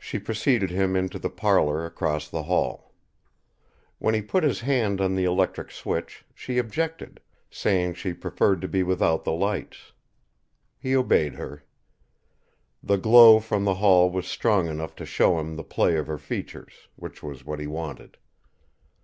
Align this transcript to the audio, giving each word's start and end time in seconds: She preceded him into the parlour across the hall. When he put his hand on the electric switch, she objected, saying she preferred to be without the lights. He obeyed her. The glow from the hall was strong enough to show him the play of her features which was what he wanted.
She 0.00 0.18
preceded 0.18 0.70
him 0.70 0.96
into 0.96 1.16
the 1.16 1.30
parlour 1.30 1.86
across 1.86 2.28
the 2.28 2.42
hall. 2.42 2.92
When 4.00 4.12
he 4.12 4.20
put 4.20 4.42
his 4.42 4.62
hand 4.62 5.00
on 5.00 5.14
the 5.14 5.22
electric 5.22 5.70
switch, 5.70 6.24
she 6.34 6.58
objected, 6.58 7.20
saying 7.52 7.94
she 7.94 8.14
preferred 8.14 8.60
to 8.62 8.66
be 8.66 8.82
without 8.82 9.22
the 9.22 9.30
lights. 9.30 9.92
He 10.76 10.96
obeyed 10.96 11.34
her. 11.34 11.62
The 12.82 12.98
glow 12.98 13.38
from 13.38 13.62
the 13.64 13.74
hall 13.74 14.10
was 14.10 14.26
strong 14.26 14.66
enough 14.66 14.96
to 14.96 15.06
show 15.06 15.38
him 15.38 15.54
the 15.54 15.62
play 15.62 15.96
of 15.98 16.08
her 16.08 16.18
features 16.18 16.88
which 16.96 17.22
was 17.22 17.44
what 17.44 17.60
he 17.60 17.68
wanted. 17.68 18.16